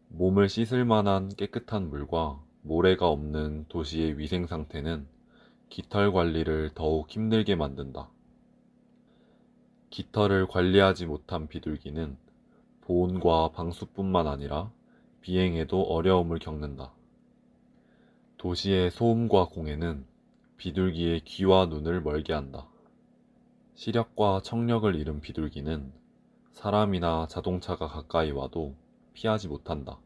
[0.09, 5.07] 몸을 씻을 만한 깨끗한 물과 모래가 없는 도시의 위생 상태는
[5.69, 8.09] 깃털 관리를 더욱 힘들게 만든다.
[9.91, 12.17] 깃털을 관리하지 못한 비둘기는
[12.81, 14.69] 보온과 방수뿐만 아니라
[15.21, 16.91] 비행에도 어려움을 겪는다.
[18.35, 20.05] 도시의 소음과 공해는
[20.57, 22.67] 비둘기의 귀와 눈을 멀게 한다.
[23.75, 26.02] 시력과 청력을 잃은 비둘기는
[26.53, 28.75] 사람이나 자동차가 가까이 와도
[29.13, 29.99] 피하지 못한다.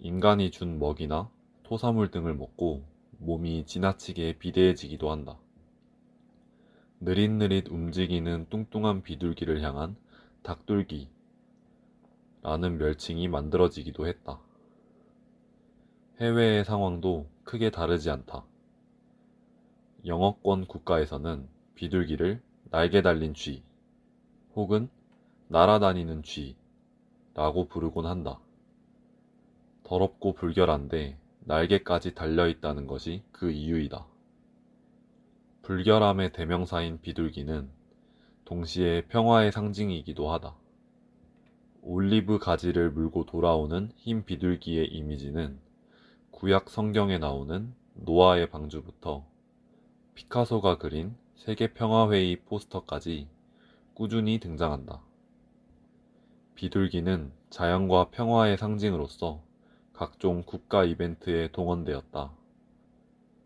[0.00, 1.30] 인간이 준 먹이나
[1.62, 2.84] 토사물 등을 먹고
[3.18, 5.38] 몸이 지나치게 비대해지기도 한다.
[7.00, 9.96] 느릿느릿 움직이는 뚱뚱한 비둘기를 향한
[10.42, 11.08] 닭둘기
[12.42, 14.40] 라는 멸칭이 만들어지기도 했다.
[16.20, 18.44] 해외의 상황도 크게 다르지 않다.
[20.04, 23.62] 영어권 국가에서는 비둘기를 날개 달린 쥐
[24.54, 24.88] 혹은
[25.48, 28.40] 날아다니는 쥐라고 부르곤 한다.
[29.82, 34.06] 더럽고 불결한데 날개까지 달려있다는 것이 그 이유이다.
[35.62, 37.68] 불결함의 대명사인 비둘기는
[38.44, 40.54] 동시에 평화의 상징이기도 하다.
[41.82, 45.58] 올리브 가지를 물고 돌아오는 흰 비둘기의 이미지는
[46.30, 49.24] 구약 성경에 나오는 노아의 방주부터
[50.14, 53.28] 피카소가 그린 세계 평화회의 포스터까지
[53.92, 55.02] 꾸준히 등장한다.
[56.54, 59.42] 비둘기는 자연과 평화의 상징으로서
[59.92, 62.32] 각종 국가 이벤트에 동원되었다.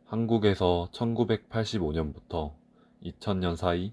[0.04, 2.54] 한국에서 1985년부터
[3.02, 3.92] 2000년 사이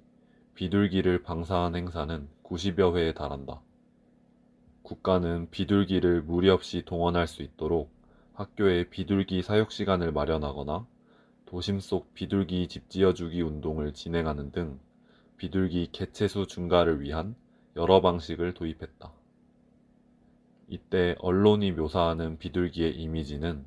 [0.53, 3.61] 비둘기를 방사한 행사는 90여 회에 달한다.
[4.81, 7.91] 국가는 비둘기를 무리 없이 동원할 수 있도록
[8.33, 10.85] 학교에 비둘기 사육 시간을 마련하거나
[11.45, 14.79] 도심 속 비둘기 집 지어주기 운동을 진행하는 등
[15.37, 17.35] 비둘기 개체수 증가를 위한
[17.77, 19.11] 여러 방식을 도입했다.
[20.69, 23.65] 이때 언론이 묘사하는 비둘기의 이미지는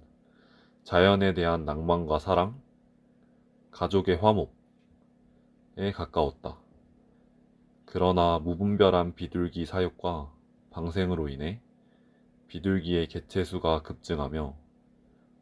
[0.83, 2.59] 자연에 대한 낭만과 사랑,
[3.71, 6.57] 가족의 화목에 가까웠다.
[7.85, 10.33] 그러나 무분별한 비둘기 사육과
[10.71, 11.61] 방생으로 인해
[12.47, 14.57] 비둘기의 개체수가 급증하며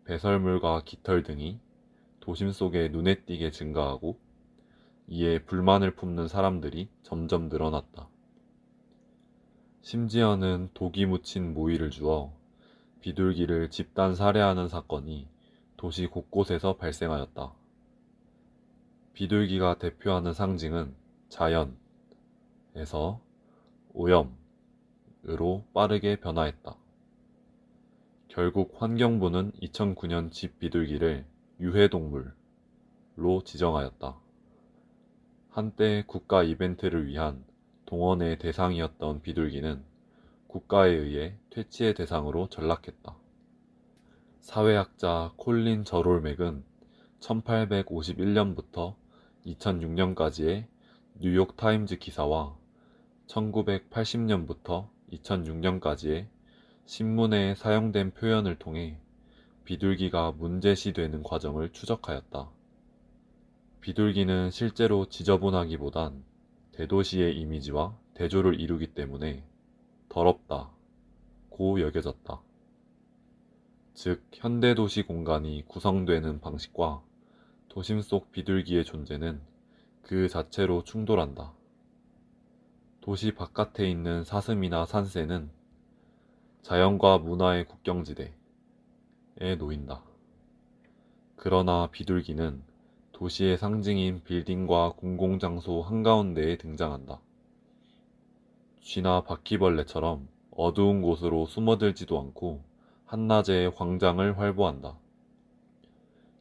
[0.04, 1.60] 배설물과 깃털 등이
[2.18, 4.18] 도심 속에 눈에 띄게 증가하고
[5.06, 8.08] 이에 불만을 품는 사람들이 점점 늘어났다.
[9.86, 12.32] 심지어는 독이 묻힌 모이를 주어
[13.02, 15.28] 비둘기를 집단 살해하는 사건이
[15.76, 17.52] 도시 곳곳에서 발생하였다.
[19.12, 20.92] 비둘기가 대표하는 상징은
[21.28, 23.20] 자연에서
[23.92, 26.76] 오염으로 빠르게 변화했다.
[28.26, 31.24] 결국 환경부는 2009년 집 비둘기를
[31.60, 32.34] 유해동물로
[33.44, 34.16] 지정하였다.
[35.50, 37.44] 한때 국가 이벤트를 위한
[37.86, 39.82] 동원의 대상이었던 비둘기는
[40.48, 43.16] 국가에 의해 퇴치의 대상으로 전락했다.
[44.40, 46.64] 사회학자 콜린 저롤맥은
[47.20, 48.94] 1851년부터
[49.46, 50.66] 2006년까지의
[51.20, 52.56] 뉴욕 타임즈 기사와
[53.26, 56.26] 1980년부터 2006년까지의
[56.84, 58.98] 신문에 사용된 표현을 통해
[59.64, 62.50] 비둘기가 문제시되는 과정을 추적하였다.
[63.80, 66.24] 비둘기는 실제로 지저분하기보단
[66.76, 69.42] 대도시의 이미지와 대조를 이루기 때문에
[70.10, 70.70] 더럽다,
[71.48, 72.42] 고 여겨졌다.
[73.94, 77.02] 즉, 현대 도시 공간이 구성되는 방식과
[77.68, 79.40] 도심 속 비둘기의 존재는
[80.02, 81.54] 그 자체로 충돌한다.
[83.00, 85.48] 도시 바깥에 있는 사슴이나 산새는
[86.60, 88.34] 자연과 문화의 국경지대에
[89.58, 90.04] 놓인다.
[91.36, 92.62] 그러나 비둘기는
[93.16, 97.18] 도시의 상징인 빌딩과 공공장소 한가운데에 등장한다.
[98.82, 102.62] 쥐나 바퀴벌레처럼 어두운 곳으로 숨어들지도 않고
[103.06, 104.98] 한낮에 광장을 활보한다.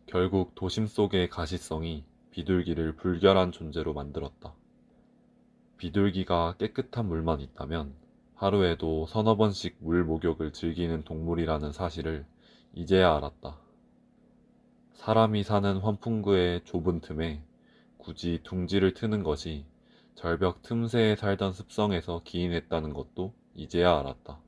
[0.06, 4.54] 결국 도심 속의 가시성이 비둘기를 불결한 존재로 만들었다.
[5.78, 7.94] 비둘기가 깨끗한 물만 있다면
[8.36, 12.26] 하루에도 서너 번씩 물 목욕을 즐기는 동물이라는 사실을
[12.74, 13.65] 이제야 알았다.
[14.96, 17.44] 사람이 사는 환풍구의 좁은 틈에
[17.98, 19.66] 굳이 둥지를 트는 것이
[20.16, 24.40] 절벽 틈새에 살던 습성에서 기인했다는 것도 이제야 알았다.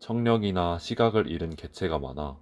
[0.00, 2.36] 청력이나 시각을 잃은 개체가 많아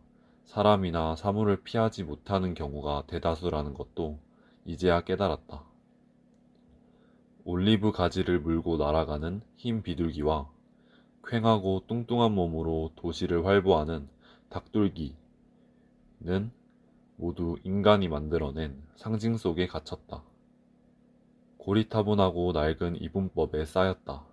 [0.45, 4.19] 사람이나 사물을 피하지 못하는 경우가 대다수라는 것도
[4.65, 5.63] 이제야 깨달았다.
[7.45, 10.49] 올리브 가지를 물고 날아가는 흰 비둘기와
[11.23, 14.09] 퀭하고 뚱뚱한 몸으로 도시를 활보하는
[14.49, 15.13] 닭둘기는
[17.21, 20.23] 모두 인간이 만들어낸 상징 속에 갇혔다.
[21.59, 24.25] 고리타분하고 낡은 이분법에 쌓였다.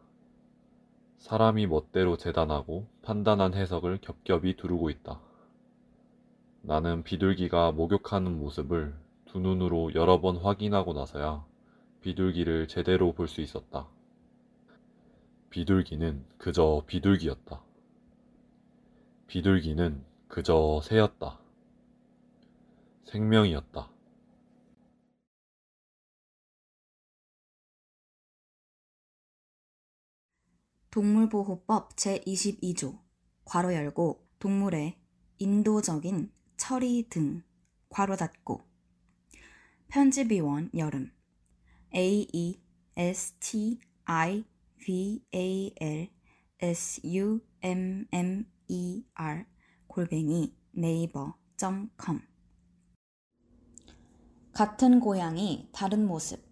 [1.17, 5.19] 사람이 멋대로 재단하고 판단한 해석을 겹겹이 두르고 있다.
[6.61, 8.95] 나는 비둘기가 목욕하는 모습을
[9.25, 11.45] 두 눈으로 여러 번 확인하고 나서야
[11.99, 13.85] 비둘기를 제대로 볼 수 있었다.
[15.49, 17.61] 비둘기는 그저 비둘기였다.
[19.27, 21.46] 비둘기는 그저 새였다.
[23.11, 23.91] 생명이었다.
[30.91, 32.99] 동물보호법 제22조
[33.45, 34.97] 괄호 열고 동물의
[35.37, 37.43] 인도적인 처리 등
[37.89, 38.61] 괄호 닫고.
[39.89, 41.11] 편집위원 여름.
[41.95, 42.61] A E
[42.95, 44.43] S T I
[44.85, 46.09] V A L
[46.59, 49.45] S U M M E R
[49.87, 52.26] 골뱅이 네이버.com
[54.57, 56.43] 같은 고향이 다른 모습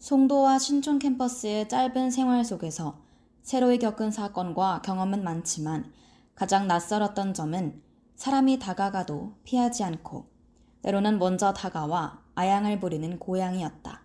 [0.00, 3.00] 송도와 신촌 캠퍼스의 짧은 생활 속에서
[3.40, 5.90] 새로이 겪은 사건과 경험은 많지만
[6.34, 7.80] 가장 낯설었던 점은
[8.16, 10.26] 사람이 다가가도 피하지 않고
[10.82, 14.02] 때로는 먼저 다가와 아양을 부리는 고양이였다.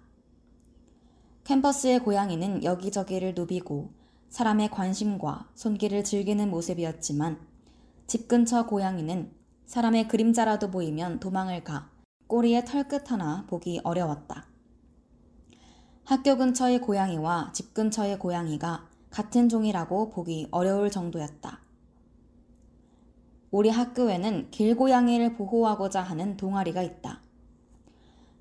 [1.44, 3.92] 캠퍼스의 고양이는 여기저기를 누비고
[4.30, 7.46] 사람의 관심과 손길을 즐기는 모습이었지만
[8.08, 9.34] 집 근처 고양이는
[9.66, 11.92] 사람의 그림자라도 보이면 도망을 가
[12.34, 14.48] 꼬리에 털끝 하나 보기 어려웠다.
[16.04, 21.60] 학교 근처의 고양이와 집 근처의 고양이가 같은 종이라고 보기 어려울 정도였다.
[23.52, 27.22] 우리 학교에는 길고양이를 보호하고자 하는 동아리가 있다.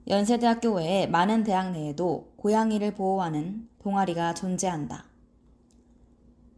[0.08, 5.04] 연세대학교 외에 많은 대학 내에도 고양이를 보호하는 동아리가 존재한다.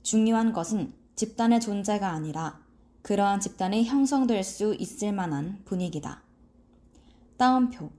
[0.05, 2.61] 중요한 것은 집단의 존재가 아니라
[3.03, 6.24] 그러한 집단이 형성될 수 있을 만한 분위기다.
[7.37, 7.91] 따옴표.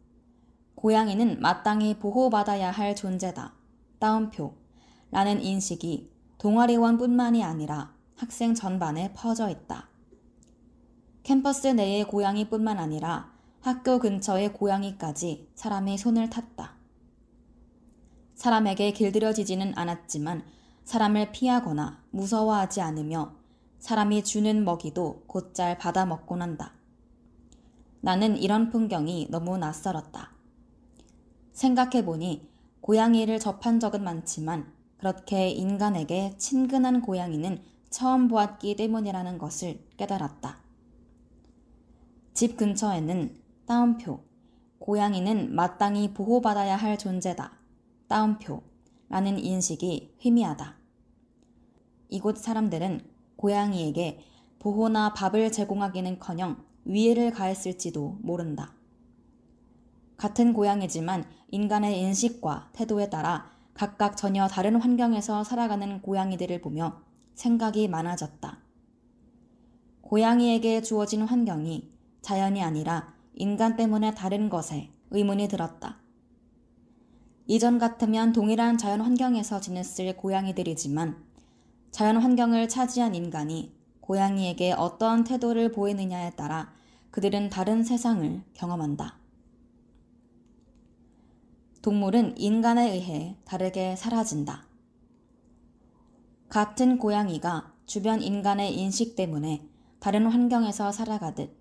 [0.76, 3.54] 고양이는 마땅히 보호받아야 할 존재다.
[4.00, 4.56] 따옴표.
[5.12, 9.90] 라는 인식이 동아리원뿐만이 아니라 학생 전반에 퍼져 있다.
[11.24, 16.76] 캠퍼스 내의 고양이뿐만 아니라 학교 근처의 고양이까지 사람의 손을 탔다.
[18.36, 20.46] 사람에게 길들여지지는 않았지만
[20.84, 23.34] 사람을 피하거나 무서워하지 않으며
[23.80, 26.74] 사람이 주는 먹이도 곧잘 받아 먹곤 한다.
[28.06, 30.30] 나는 이런 풍경이 너무 낯설었다.
[31.54, 32.48] 생각해보니
[32.82, 40.60] 고양이를 접한 적은 많지만 그렇게 인간에게 친근한 고양이는 처음 보았기 때문이라는 것을 깨달았다.
[42.36, 44.20] 집 근처에는 따옴표,
[44.78, 47.54] 고양이는 마땅히 보호받아야 할 존재다.
[48.08, 48.62] 따옴표,
[49.10, 50.76] 라는 인식이 희미하다.
[52.10, 53.02] 이곳 사람들은
[53.36, 54.20] 고양이에게
[54.60, 58.74] 보호나 밥을 제공하기는 커녕 위해를 가했을지도 모른다.
[60.18, 67.02] 같은 고양이지만 인간의 인식과 태도에 따라 각각 전혀 다른 환경에서 살아가는 고양이들을 보며
[67.34, 68.60] 생각이 많아졌다.
[70.02, 75.98] 고양이에게 주어진 환경이 자연이 아니라 인간 때문에 다른 것에 의문이 들었다.
[77.48, 81.22] 이전 같으면 동일한 자연 환경에서 지냈을 고양이들이지만
[81.92, 83.75] 자연 환경을 차지한 인간이
[84.06, 86.72] 고양이에게 어떠한 태도를 보이느냐에 따라
[87.10, 89.18] 그들은 다른 세상을 경험한다.
[91.82, 94.68] 동물은 인간에 의해 다르게 사라진다.
[96.50, 99.68] 같은 고양이가 주변 인간의 인식 때문에
[100.00, 101.58] 다른 환경에서 살아가듯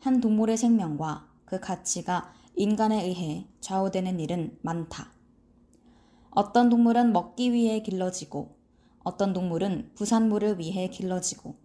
[0.00, 5.12] 한 동물의 생명과 그 가치가 인간에 의해 좌우되는 일은 많다.
[6.30, 8.56] 어떤 동물은 먹기 위해 길러지고,
[9.04, 11.61] 어떤 동물은 부산물을 위해 길러지고,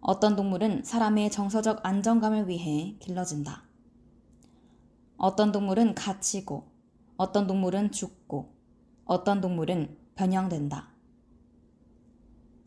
[0.00, 3.64] 어떤 동물은 사람의 정서적 안정감을 위해 길러진다.
[5.18, 6.70] 어떤 동물은 갇히고,
[7.18, 8.54] 어떤 동물은 죽고,
[9.04, 10.88] 어떤 동물은 변형된다.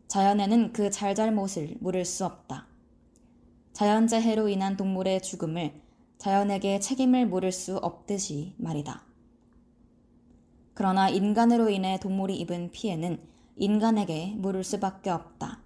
[0.06, 2.68] 자연에는 그 잘잘못을 물을 수 없다.
[3.72, 5.82] 자연재해로 인한 동물의 죽음을
[6.18, 9.02] 자연에게 책임을 물을 수 없듯이 말이다.
[10.72, 13.18] 그러나 인간으로 인해 동물이 입은 피해는
[13.56, 15.63] 인간에게 물을 수밖에 없다.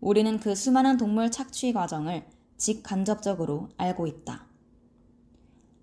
[0.00, 2.26] 우리는 그 수많은 동물 착취 과정을
[2.56, 4.46] 직간접적으로 알고 있다.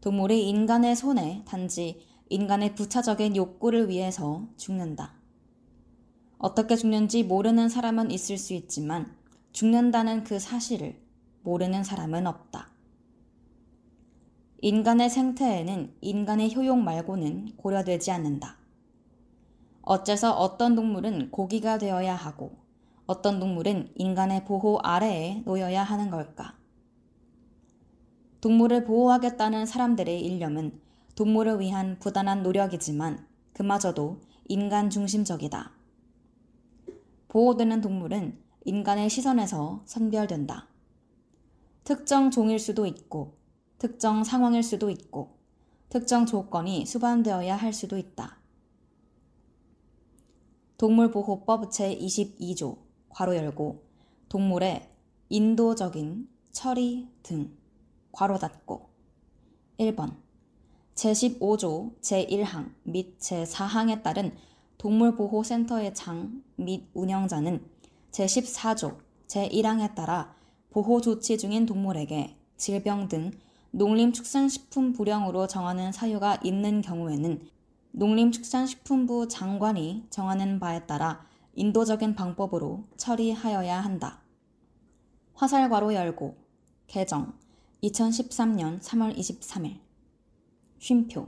[0.02, 2.00] 동물이 인간의 손에 단지
[2.30, 5.14] 인간의 부차적인 욕구를 위해서 죽는다.
[6.38, 9.16] 어떻게 죽는지 모르는 사람은 있을 수 있지만
[9.52, 11.00] 죽는다는 그 사실을
[11.44, 12.70] 모르는 사람은 없다.
[14.62, 18.58] 인간의 생태에는 인간의 효용 말고는 고려되지 않는다.
[19.82, 22.63] 어째서 어떤 동물은 고기가 되어야 하고
[23.06, 26.58] 어떤 동물은 인간의 보호 아래에 놓여야 하는 걸까?
[28.40, 30.80] 동물을 보호하겠다는 사람들의 일념은
[31.16, 35.72] 동물을 위한 부단한 노력이지만 그마저도 인간 중심적이다.
[37.28, 40.68] 보호되는 동물은 인간의 시선에서 선별된다.
[41.84, 43.36] 특정 종일 수도 있고,
[43.78, 45.38] 특정 상황일 수도 있고,
[45.90, 48.38] 특정 조건이 수반되어야 할 수도 있다.
[50.78, 52.83] 동물보호법 제22조,
[53.14, 53.84] 괄호 열고,
[54.30, 54.90] 동물의
[55.30, 57.56] 인도적인 처리 등,
[58.12, 58.90] 괄호 닫고.
[59.80, 60.16] 1번.
[60.96, 64.36] 제15조 제1항 및 제4항에 따른
[64.78, 67.66] 동물보호센터의 장 및 운영자는
[68.12, 68.98] 제14조
[69.28, 70.36] 제1항에 따라
[70.70, 73.32] 보호 조치 중인 동물에게 질병 등
[73.72, 77.42] 농림축산식품 불량으로 정하는 사유가 있는 경우에는
[77.92, 81.26] 농림축산식품부 장관이 정하는 바에 따라
[81.56, 84.22] 인도적인 방법으로 처리하여야 한다.
[85.36, 86.38] 화살괄호 열고
[86.88, 87.34] 개정
[87.84, 89.80] 2013년 3월 23일
[90.80, 91.28] 쉼표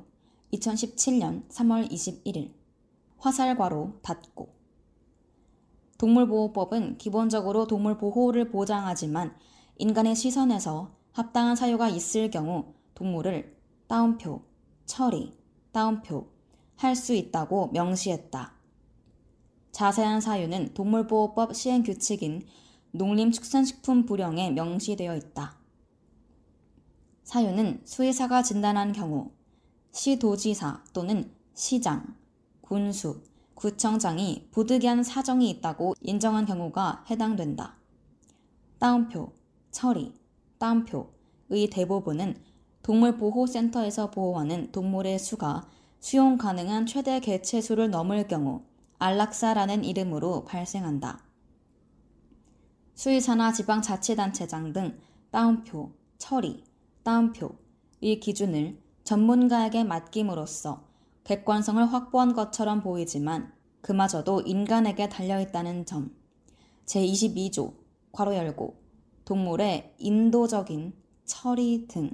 [0.53, 2.53] 2017년 3월 21일
[3.17, 4.53] 화살괄호 닫고
[5.97, 9.35] 동물보호법은 기본적으로 동물 보호를 보장하지만
[9.77, 13.55] 인간의 시선에서 합당한 사유가 있을 경우 동물을
[13.87, 14.43] 따옴표,
[14.85, 15.37] 처리,
[15.71, 16.29] 따옴표,
[16.75, 18.54] 할 수 있다고 명시했다.
[19.75, 22.43] 자세한 사유는 동물보호법 시행 규칙인
[22.91, 25.57] 농림축산식품부령에 명시되어 있다.
[27.25, 29.31] 사유는 수의사가 진단한 경우
[29.91, 32.15] 시도지사 또는 시장,
[32.61, 33.21] 군수,
[33.55, 37.75] 구청장이 부득이한 사정이 있다고 인정한 경우가 해당된다.
[38.79, 39.33] 따옴표,
[39.71, 40.13] 처리,
[40.57, 42.37] 따옴표의 대부분은
[42.81, 45.67] 동물보호센터에서 보호하는 동물의 수가
[45.99, 48.63] 수용 가능한 최대 개체수를 넘을 경우
[49.05, 51.23] 안락사라는 이름으로 발생한다.
[52.95, 54.97] 수의사나 지방자치단체장 등
[55.29, 56.63] 따옴표, 처리,
[57.03, 60.87] 따옴표의 기준을 전문가에게 맡김으로써
[61.23, 66.15] 객관성을 확보한 것처럼 보이지만 그마저도 인간에게 달려있다는 점.
[66.87, 67.75] 제22조,
[68.11, 68.75] 괄호 열고,
[69.25, 70.93] 동물의 인도적인
[71.25, 72.09] 처리 등,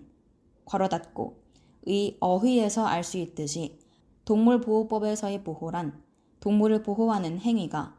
[0.66, 1.42] 괄호 닫고,
[1.84, 3.80] 의 어휘에서 알 수 있듯이
[4.26, 6.11] 동물보호법에서의 보호란
[6.42, 7.96] 동물을 보호하는 행위가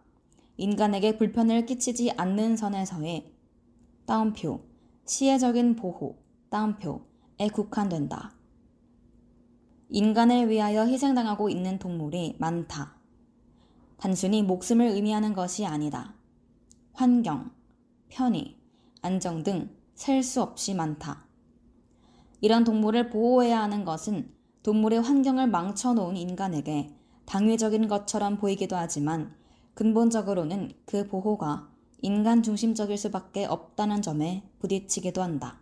[0.59, 3.32] 인간에게 불편을 끼치지 않는 선에서의
[4.05, 4.61] 따옴표,
[5.07, 6.18] 시혜적인 보호,
[6.51, 8.34] 따옴표에 국한된다.
[9.88, 12.97] 인간을 위하여 희생당하고 있는 동물이 많다.
[13.97, 16.14] 단순히 목숨을 의미하는 것이 아니다.
[16.93, 17.51] 환경,
[18.11, 18.59] 편의,
[19.01, 21.26] 안정 등 셀 수 없이 많다.
[22.40, 24.34] 이런 동물을 보호해야 하는 것은
[24.64, 26.90] 동물의 환경을 망쳐놓은 인간에게
[27.33, 29.35] 당위적인 것처럼 보이기도 하지만
[29.72, 31.66] 근본적으로는 그 보호가
[32.03, 35.59] 인간 중심적일 수밖에 없다는 점에 부딪히기도 한다.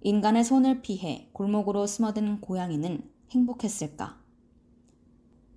[0.00, 4.22] 인간의 손을 피해 골목으로 숨어든 고양이는 행복했을까?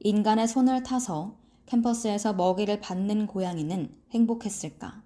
[0.02, 5.04] 인간의 손을 타서 캠퍼스에서 먹이를 받는 고양이는 행복했을까?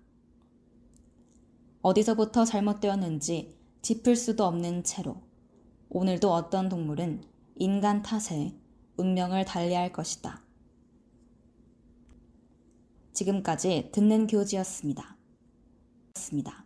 [1.84, 5.18] 어디서부터 잘못되었는지 짚을 수도 없는 채로
[5.92, 7.22] 오늘도 어떤 동물은
[7.58, 8.59] 인간 탓에
[9.00, 10.42] 운명을 달리할 것이다.
[13.14, 15.18] 지금까지 듣는 교지였습니다.
[16.16, 16.66] 습니다.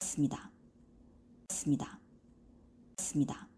[0.00, 0.50] 습니다.
[1.50, 2.00] 습니다.
[2.98, 3.55] 습니다.